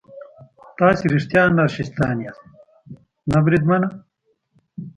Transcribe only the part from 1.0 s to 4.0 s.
رښتیا انارشیستان یاست؟ نه بریدمنه.